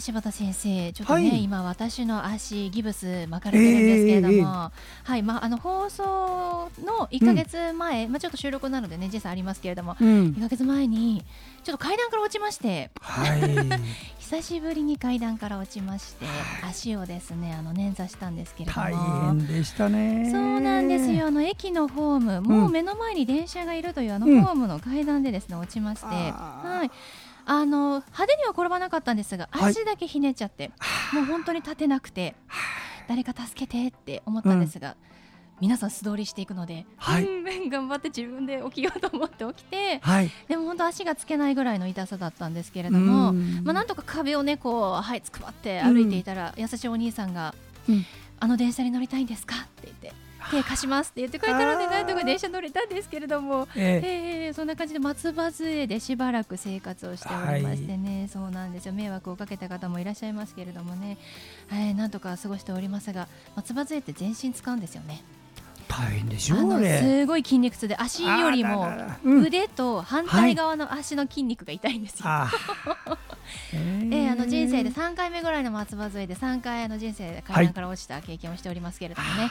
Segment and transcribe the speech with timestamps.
[0.00, 4.70] 柴田先生、ちょっとね、はい、今、私の足、ギブス巻かれてるんですけれども、えー、
[5.04, 11.22] はいまあ、あの放送の1か月前、うん、まあ、ちょっと収録なのでね、時差ありますけれども、うん、1か月前に、
[11.62, 13.40] ちょっと階段から落ちまして、はい、
[14.18, 16.26] 久しぶりに階段から落ちまして、
[16.66, 20.30] 足をですね、あの捻挫したんですけれども、大変でしたね。
[20.30, 26.90] そうなんですよ、あの駅のホーム、もう目の前に電車がいるという、あのホームの階段でですね、落ちまして、はい。
[27.44, 30.70] あの派手には転ばなかったんですが、足だけひねっちゃって、
[31.12, 32.34] もう本当に立てなくて、
[33.08, 34.96] 誰か助けてって思ったんですが、うん、
[35.60, 37.26] 皆さん素通りしていくので、はい、
[37.68, 47.54] 頑張って自分で起きようと思って起きて、はい、でも本当足がつけないぐらいの痛さだったんですけれども、まあ、なんとか壁をねこうはいつくばって歩いていたら、優しいお兄さんが、
[47.88, 48.04] うん、
[48.40, 50.12] あの電車に乗りたいんですか?」って言って。
[50.50, 58.92] 手貸しますって言ってくれたのでなんとか電車乗れたんですけれども、えー、えー、そんな感じで松葉杖でしばらく生活をしておりましてね、はい、そうなんですよ。
[58.92, 61.18] 迷惑をかけた方もいらっしゃいますけれどもね、
[61.70, 65.22] えー、なんとか過ごしておりますが松葉杖って全身使うんですよね。
[65.88, 68.88] 大変でしょうすごい筋肉痛で足よりも
[69.24, 72.24] 腕と反対側の足の筋肉が痛いんですよ。
[72.24, 72.50] は
[73.74, 79.40] い、 えー、あの人生で3回目ぐらいの松葉杖で3回あの人生で階段から落ちた経験をしておりますけれどもね。
[79.42, 79.50] はい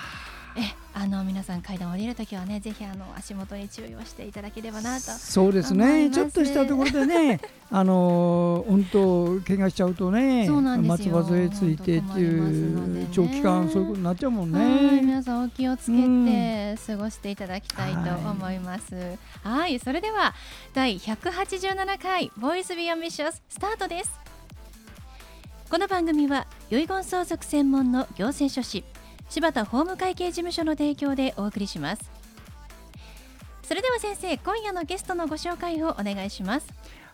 [0.58, 6.10] えあの皆さん階段降りるときはねぜひあの足元に注意をしていただければなとそうですね。
[6.12, 7.40] ちょっとしたところでね
[7.72, 15.02] あの本当怪我しちゃうとね松葉杖ついてっていう、ね、長期間そういうことになっちゃうもんね。
[15.02, 19.18] 皆さんお気をつけて過ごしていただきたいと思います。
[19.44, 20.34] はいそれでは
[20.74, 24.12] 第187回ボイスビアンビシャススタートです。
[25.70, 28.84] この番組は遺言相続専門の行政書士
[29.32, 32.12] 柴田法務会計事務所の提供でお送りします。
[33.64, 36.68] それでは先生今夜のゲストのご紹介をお願いします。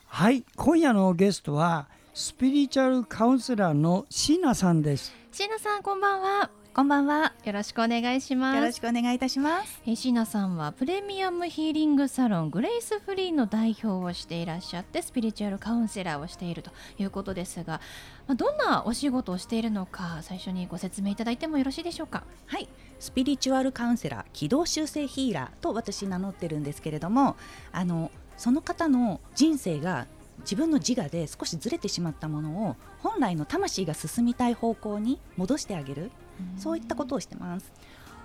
[0.07, 5.13] はい今夜のゲストはスピリチュアルカウンセラーの椎名さんです。
[5.31, 7.33] 椎名さんこんばんはこんばんは。
[7.43, 8.55] よろしくお願いします。
[8.57, 9.81] よろしくお願いいたします。
[9.87, 17.81] え椎名さんはプレミアムヒーリングサロングレイスフリーの代表をしていらっしゃってスピリチュアルカウンセラーをしているということですが、
[18.27, 22.21] まあ、どんなお仕事をしているのか最初にご説明いただいてもよろしいでしょうか？
[22.45, 22.69] はい。
[22.99, 27.37] スピリチュアルカウンセラー軌道修正ヒーラーと私名乗ってるんですけれども、
[27.71, 30.05] あのその方の人生が
[30.41, 36.11] 自分の自我で少しずれてしまったものを本来の魂が進みたい方向に戻してあげる
[36.57, 37.71] そういったことをしてます。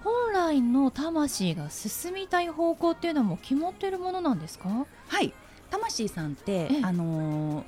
[0.04, 4.86] 本来の魂が進みたい方向っていうのも決まっているものなんですか？
[5.08, 5.32] はい。
[5.70, 7.64] 魂さんってあのー、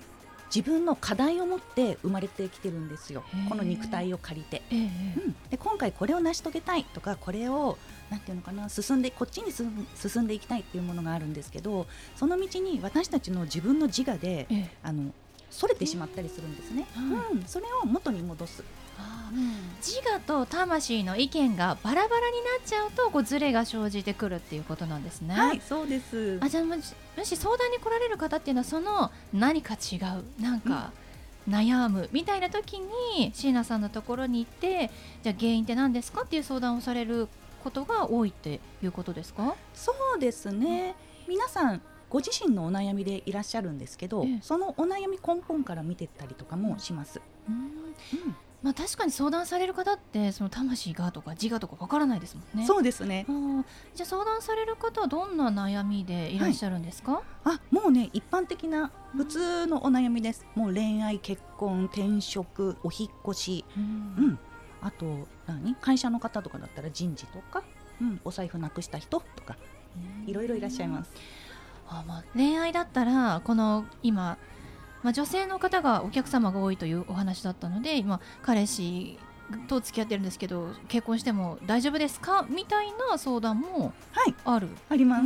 [0.55, 3.23] 自分の課題を持って生まれてきてるんですよ。
[3.49, 7.79] この肉体を借りて、うん、で今回これを成し遂げたいとかこれを
[8.11, 14.47] なんていうのかな進んでこっちに進んでいきたいっていうものがあるんですけどその道に私たちの自分の自我で、
[14.83, 15.13] あの
[15.51, 16.87] それてしまったりするんですね、
[17.33, 18.63] うん、それを元に戻す
[19.79, 25.35] 自我と魂の意見がバラバラになっちゃうとこうズレが生じてくるっていうことなんですね。
[25.35, 26.39] はい、そうです。
[26.41, 30.93] あじゃあもし相談に来られる方っていうのはその何か違うなんか、
[31.49, 34.91] 悩むみたいな時に椎名さんのところに行って
[35.23, 37.29] じゃあ原因って何ですかっていう相談をされる
[37.63, 39.55] ことが多いっていうことですか？
[39.75, 40.95] そうですね、
[41.27, 47.21] うん、皆さんご自身のお悩みでいらっしゃるんですけど、ええ、そのお悩み根本から見てったりとかもします。
[47.49, 52.67] うん、うんまあ、確かに相談される方ってその魂がとか自我とかわからないですもんね。
[52.67, 53.27] そうですね。
[53.95, 57.13] じゃあ相談される方はどんな悩みでいらっしゃるんですか？
[57.13, 60.47] はい、あ、もうね一般的な普通のお悩みです。
[60.55, 64.39] もう恋愛、結婚、転職、お引越し、うん、うん、
[64.81, 65.75] あと何？
[65.75, 67.63] 会社の方とかだったら人事とか、
[68.01, 69.59] うん、お財布なくした人とか、
[70.27, 71.13] いろいろいらっしゃいます。
[71.87, 74.39] あ、まあ恋愛だったらこの今
[75.05, 79.19] まあ、女性の方がお客様が多いというお話だったので、まあ、彼氏
[79.69, 82.47] と付き合ってるんですけど結婚しても大丈夫ですか？
[82.49, 83.93] みたいな相談も
[84.45, 85.25] ある、はい、あります。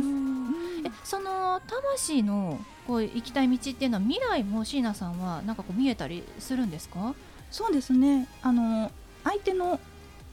[0.85, 7.15] えその魂のこう行きたい道っていうのは未来も椎名さんはなんかこう見えたりするんですか？
[7.49, 8.27] そうですね。
[8.41, 8.91] あの
[9.23, 9.79] 相手の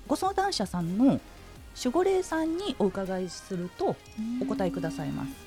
[0.09, 1.21] ご相談者さんの守
[1.93, 3.95] 護霊さんにお伺いすると
[4.43, 5.46] お答えくださいます。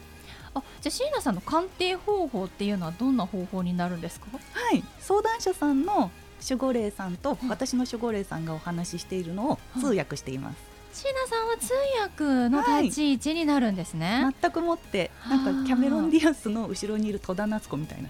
[0.56, 4.28] あじゃあ椎名さんの鑑定方法っていうのはどんな方法になるんですか？
[4.32, 4.40] は
[4.76, 4.84] い。
[5.00, 6.12] 相談者さんの
[6.48, 10.58] 守護霊さんと私の守護霊さんがお話ししているのを通訳しています。
[10.92, 18.10] 椎名さんは通訳の立ち位置になるんですね、はい、全くもってなんかキャメロン・ディアスの後ろにいる戸田夏子みたいな。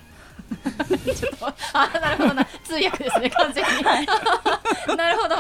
[1.14, 2.46] ちょっとあなるほどな。
[2.64, 4.06] 通訳ですね完全に、はい、
[4.96, 5.36] なるほど。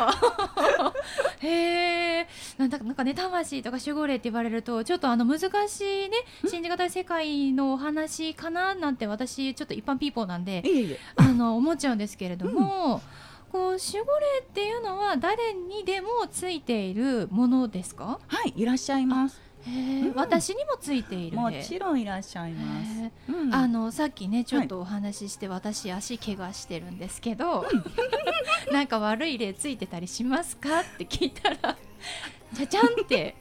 [1.39, 1.98] へえ
[2.59, 5.39] なんかなんかね魂とか守護霊って言われるとちょっとあの難
[5.69, 10.63] しいね信じがたい世界のお話かななんて私ちょっと一般ピーポーなんで
[11.15, 13.01] あの思っちゃうんですけれども、うん。
[13.51, 18.19] こう守護霊っていうのは誰にでもついているものですか？
[18.27, 19.41] はいいらっしゃいます。
[19.67, 27.65] うん、私にもついているもちろんいらっしゃいます、うん、あのさっきねちょっとお話しして、はい、私足怪我してるんですけど、
[28.71, 30.81] なんか悪い例ついてたりしますか？
[30.81, 31.75] って聞いたら
[32.53, 33.35] じゃじゃんって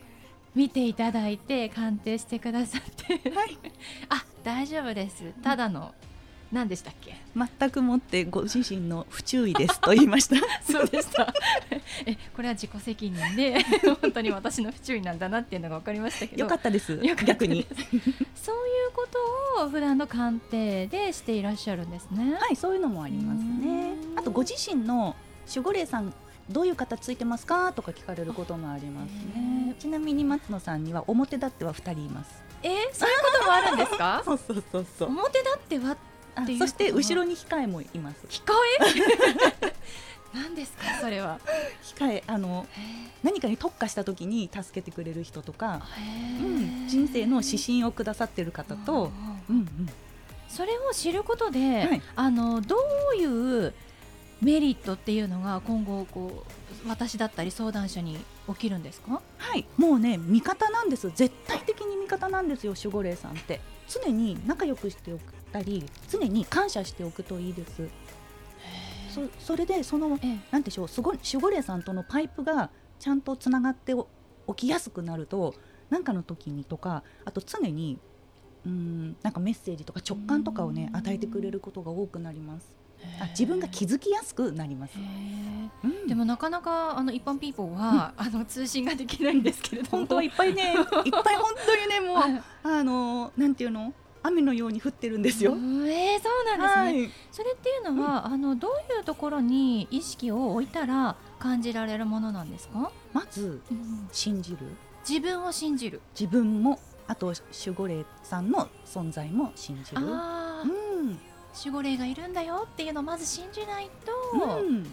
[0.54, 2.82] 見ていただいて鑑定してくださっ
[3.20, 3.58] てはい、
[4.08, 5.32] あ大丈夫です。
[5.42, 5.94] ただの
[6.50, 7.14] 何でしたっけ？
[7.36, 10.36] 全くもってご自身の不注意ですと言いました。
[10.64, 11.32] そうでした。
[12.06, 13.62] えこれは自己責任で
[14.00, 16.40] 本当に私の不注意なんだなっていうのが分かりましたけど。
[16.42, 16.98] よかったです。
[17.24, 17.66] 逆に。
[18.34, 19.06] そういうこ
[19.56, 22.34] とを普段の鑑定でしていらっしゃるんですね。
[22.34, 23.92] はいそういうのもありますね。
[24.16, 25.14] あとご自身の
[25.48, 26.12] 守護霊さん
[26.50, 29.74] どういう方ついてますかとか聞かれることもありますね。
[29.78, 32.42] ちなみに松野さんには表立っては二人います。
[32.62, 34.22] えー、そういうこともあるんですか？
[34.26, 35.08] そうそうそうそう。
[35.08, 35.96] 表立っては
[36.58, 38.26] そして後ろに控えもいます。
[38.28, 38.52] 控
[39.66, 39.74] え？
[40.34, 41.40] 何ですかそれは？
[41.82, 42.66] 控えあの
[43.22, 45.82] 何かに特化した時に助けてくれる人とか、
[46.40, 49.10] うん、人生の指針をくださってる方と、
[49.50, 49.88] うんうん、
[50.48, 52.76] それを知ることで、はい、あのど
[53.12, 53.24] うい
[53.66, 53.74] う
[54.40, 56.44] メリットっていうのが今後こ
[56.84, 58.18] う私だったり相談者に
[58.48, 59.20] 起きるんですか？
[59.38, 59.66] はい。
[59.76, 61.10] もうね味方なんです。
[61.14, 63.60] 絶対的に味方なんですよ守護霊さんって。
[63.88, 67.88] 常に仲良くしておくたり常に感謝しておくといいです。
[69.08, 72.70] そそれでその、ええ、なんでしょうすご守護霊さんとのパイプが
[73.00, 74.06] ちゃんとつながってお
[74.54, 75.54] きやすくなると
[75.90, 77.98] 何かの時にとかあと常に
[78.66, 82.70] うんなんかメッセージとか直感とかをね与えてくれることが多くなります。
[83.20, 84.92] あ自分が気づきやすくなります、
[85.84, 93.92] うん、でもなかなかあの一般ピーポーは、うん、あの通信ができないんですけれど本当はいっぱいね いっぱい本当にねもうあのなんていうの？
[94.20, 95.52] 雨のように降ってるんですよ。
[95.52, 102.90] えー、そうなんですね、はい、それっていうのは、うん、あのどういうところに意識を置いたら感じられるものなんですか？
[103.12, 104.58] まず、うん、信じる。
[105.08, 106.00] 自分を信じる。
[106.18, 110.10] 自分もあと守護霊さんの存在も信じる、うん、
[111.56, 114.86] 守護霊がいるんだよっていうのをまず信じないと、うん、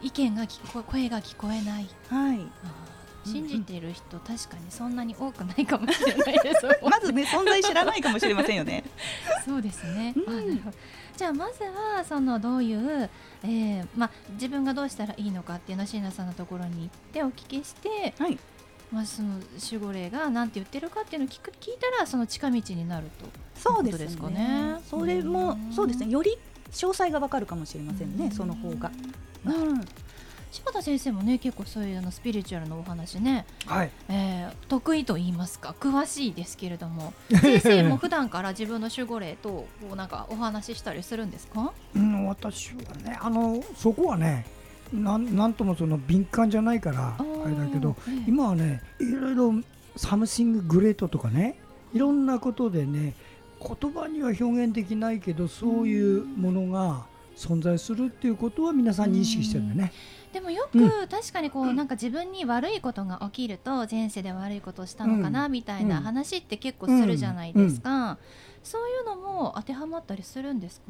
[0.00, 1.88] 意見が聞こ声が聞こえない。
[2.08, 2.40] はい。
[3.24, 6.66] 信じてる人、確かにそんなに多くないかもしれないです。
[6.82, 8.84] まずね存在知らないかもしれませんよね。
[9.44, 10.74] そうですね、うん、
[11.16, 13.10] じゃあまずはそのどういう、
[13.42, 18.38] えーまあ、自分がどうしたらいいのかっていうのを椎名さんのところに行ってお聞きして、はい。
[18.90, 19.34] まあ、その
[19.70, 23.26] 守護霊が何て言ってるかっていうのを聞く聞いたらその近道になると
[23.58, 24.76] そうですかね。
[24.88, 26.08] それもそうですね。
[26.08, 26.38] より
[26.70, 28.30] 詳細がわかるかもしれませんね。
[28.30, 28.90] その方が。
[29.44, 29.84] うん。
[30.50, 33.90] 柴田先生もね結構そういうのスピリチュアルのお話ね、はい。
[34.08, 37.12] えー、得意と言いますか詳しいですけれども。
[37.30, 44.46] 先生も普段から自分の守護霊とこうなんかお話ししたりするんですか、うん、私はねあのそこはね
[44.92, 49.54] なんなんともその敏感じゃないからあれだけど、ええ、今はねいろいろ
[49.96, 51.58] サムシンググレートとかね
[51.92, 53.14] いろんなことでね
[53.60, 59.92] 言葉には表現できないけどそういうものが存在するっていうことは皆さん認識してるんだね。
[60.32, 68.18] でもよく確かにこう、なんか自分に悪いことが起きると前世で悪いことをしたのかなみたいな話って結構するじゃないですか、
[68.62, 70.86] そういうのも当てはまったりするんですか？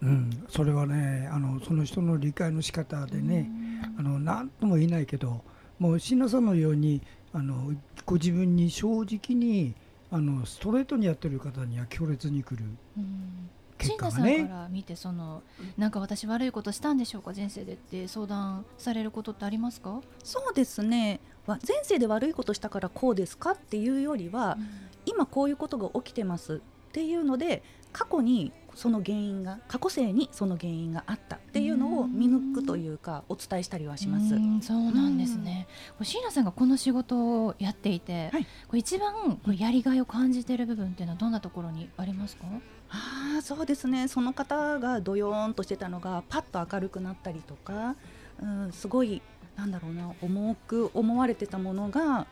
[0.00, 3.50] うん、それはねあのその人の理解の仕方でね、
[3.98, 5.42] あの何とも言えないけど
[5.78, 7.02] もう椎名さんのように
[7.32, 7.72] あの
[8.06, 9.74] ご自分に正直に
[10.10, 12.64] あのストレートにやってる方には強烈にくる。
[12.96, 13.50] うん。
[13.78, 15.42] 陳田さんから見てその
[15.76, 20.00] なんか私悪いことしたんでしょうか前世でって相談されることってありますか？
[20.24, 21.20] そうですね。
[21.46, 24.68] 前世で悪いことしたからこうですかっていうよりは、うん、
[25.06, 26.58] 今こういうことが起きてますっ
[26.92, 27.62] ていうので
[27.92, 34.36] 過去にその原因が過去世にその原因があったっていうのを見抜くというかお伝えしたりはします。
[34.36, 35.66] うそうなんですね。
[36.00, 42.44] 椎名さんがこの仕事をやっていて、はい、これ一番やりがいを感じている部分っていうのはどんなところにありますか？
[42.90, 44.06] あそうですね。
[44.06, 47.96] その方がどよーんとしてたのがパッと明るくなったりとか、
[48.40, 49.20] うん、すごい
[49.56, 52.28] なんだろうな重く思われてたものが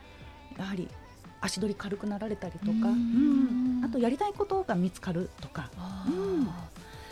[0.57, 0.87] やはり
[1.39, 5.69] 足取り軽くなられたりとか、うん、あとやりたいことが見つかるとか。
[6.07, 6.26] うん、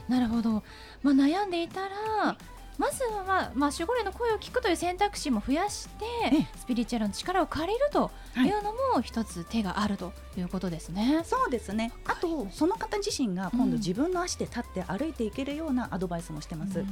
[0.08, 0.64] なるほど、
[1.04, 2.38] まあ、悩んでいたら
[2.78, 6.06] まずは、まあ、守護霊の声を聞くという選択肢も増やして
[6.58, 11.16] スピリチュアルの力を借りるというのも一つ手があるということですね。
[11.16, 11.94] はい、そうですね。
[12.06, 16.80] あとその方自身が今度自分の足で立って歩いていけるようなアドバイスもしてます。
[16.80, 16.88] うん、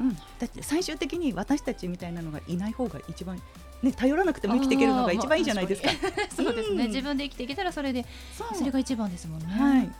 [0.00, 3.40] うん、だって最終的に私たちみたいなのがいない方が一番
[3.82, 5.90] ね、頼らなくても生きていけるのが一番いいじゃないですか。
[6.34, 8.04] そうですね、うん、自分で生きていけたらそれで
[8.54, 9.46] それが一番ですもんね。
[9.46, 9.90] はい。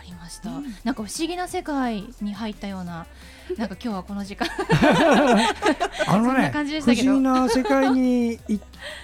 [0.00, 3.06] かりました、うん、なんか不思議な世界に入ったような
[3.58, 4.48] なんか今日はこの時間。
[6.06, 8.38] あのね不思議な世界に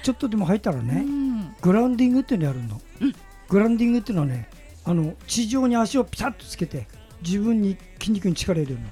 [0.03, 3.15] ちょっとでも入ったらね、うん、グランディングっていうのやるの、うん、
[3.49, 4.49] グランディングっていうのはね
[4.85, 6.87] あの地上に足をピタッとつけて
[7.23, 8.88] 自分に筋肉に力入れるの、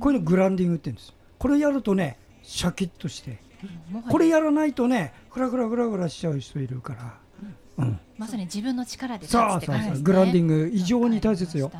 [0.00, 1.14] こういうのグランディングって言うんです。
[1.38, 3.38] これやるとねシャキッとして、
[4.10, 7.18] これやらないとねふらふらふらふらしちゃう人いるから、
[7.78, 10.02] うん、まさに自分の力で立つって感じですね。
[10.04, 11.70] グランディング異常に大切よ。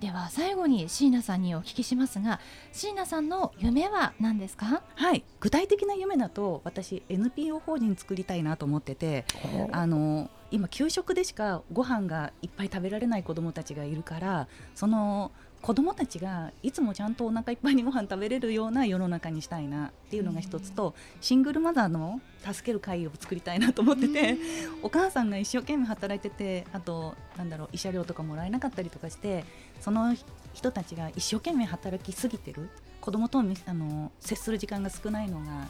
[0.00, 2.38] では最後に椎名さんにお聞きしますが
[2.70, 4.82] 椎名さんの夢は何ですか？
[4.94, 5.24] はい。
[5.40, 9.24] 具体的な夢だと私 NPO 法人作りたいなと思ってて
[9.72, 15.32] あの今給食でしかご飯がいっぱい食べられない子どもたちがいるからその
[15.66, 24.36] 子どもたちがいつもちゃんとお腹いっぱいにご飯食べれるような世の中にしたいなっていうのが一つとシングルマザーの助ける会を作りたいなと思ってて
[24.84, 29.44] お母さんが一生懸命働いててあとなんだろう慰謝料とかもらえなかったりとかして
[29.80, 30.14] その
[30.54, 32.70] 人たちが一生懸命働きすぎてる
[33.00, 33.42] 子供とあ
[33.74, 35.66] の接する時間が少ないのが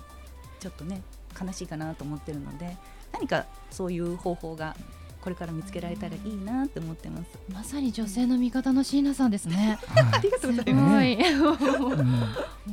[0.60, 1.00] ちょっとね
[1.42, 2.76] 悲しいかなと思ってるので
[3.14, 4.76] 何かそういう方法が
[5.26, 7.26] これから見つけられたらいいなって思ってます。
[7.52, 9.76] まさに女性の味方の椎名さんですね。
[10.14, 11.04] ありがとうございます。
[11.04, 11.18] い。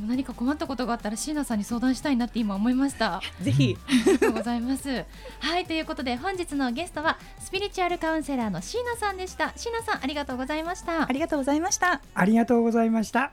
[0.06, 3.20] 何か困ったことがあったら椎名さんに相談したいなって今思いました。
[3.42, 3.76] ぜひ。
[3.88, 5.04] ありがとうございます。
[5.40, 9.52] はいということで本日のゲストはスピリチュアルカウンセラーの椎名さんでした。
[9.56, 11.08] 椎名さんありがとうございました。
[11.08, 12.02] ありがとうございました。
[12.14, 13.32] ありがとうございました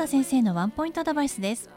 [0.00, 1.68] 田先生のワンポイントアドバイスです。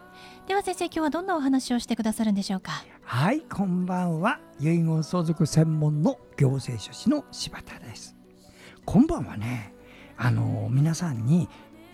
[0.48, 2.72] では先生今日はどんなお話をしてくださるんでしょうか？
[3.04, 4.40] はいこんばんは。
[4.62, 8.16] 遺言相続専門の行政書士の柴田です。
[8.86, 9.74] 今晩はね。
[10.16, 11.50] あの皆さんに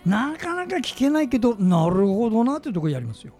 [0.06, 3.32] なかなか聞けないけどなるほどなというところやりますよ。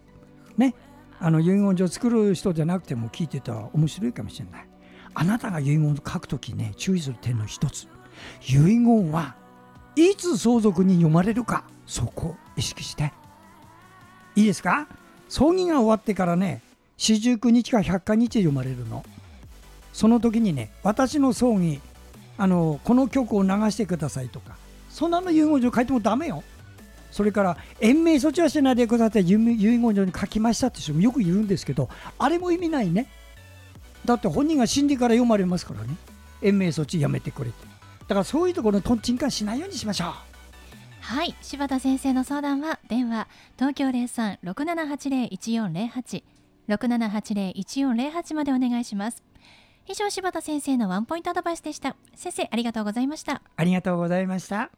[0.56, 0.74] ね。
[1.20, 4.68] あの遺言状作る人じゃなくても聞いてたら面白いかもしれない。
[5.14, 7.86] あなたが遺言を書くときね注意する点の一つ。
[8.48, 9.36] 遺言は
[9.94, 11.62] いつ相続に読まれるか。
[11.90, 13.12] そこを意識して。
[14.36, 14.86] いいですか？
[15.28, 16.62] 葬儀が終わってからね
[16.96, 19.04] 四十九日か百0日で読まれるの。
[19.92, 21.80] その時にね私の葬儀
[22.38, 24.56] あのこの曲を流してくださいとか
[24.88, 26.44] そんなの遺言状書いてもダメよ。
[27.10, 33.08] それから延命措置はしないでください遺言状に書きましたって人もよくいるんですけどあれも意味ないね。
[34.04, 35.96] だって本人が死んでから読まれますからね。
[36.40, 37.66] 延命措置やめてくれって。
[38.06, 40.29] だからそういうところのとんちんかんしないようにしましょう。
[41.10, 43.26] はい柴田先生の相談は電話
[43.58, 46.22] 東京0367801408
[46.68, 49.24] 6780-1408までお願いします。
[49.88, 51.96] 以上柴田先生のワンポイントアドバイスでした。
[52.14, 53.42] 先生ありがとうございました。
[53.56, 54.70] ありがとうございました。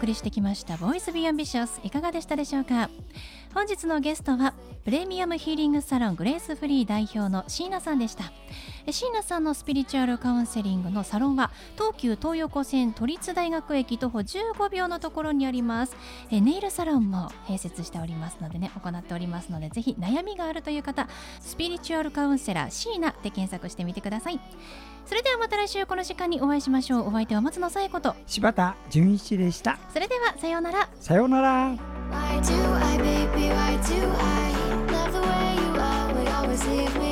[0.00, 2.88] 送りしてきました「Voice Be Ambitious」いかがでしたでしょうか？
[3.52, 8.32] 本日のゲストはプレミアムヒーリングサロングレースフリー代表の椎名さんでした。
[8.88, 15.96] 椎名さんのスピリチュアルカウンセリングのサロンは東急東横線都立大学駅徒歩15秒のところにあります。
[16.30, 21.08] ネイルサロンも併設しておりますのでね行っておりますのでぜひ悩みがあるという方
[21.40, 24.40] スピリチュアルカウンセラー椎名で検索してみてください。
[25.06, 27.08] それではまた来週この時間にお会いしましょう。
[27.08, 29.78] お相手は松野紗友子と柴田純一でした。
[29.92, 30.88] それではさようなら。
[31.00, 31.70] さようなら。
[32.10, 34.52] Why do I, baby, why do I
[34.92, 35.70] love the way you
[36.40, 37.09] always leave me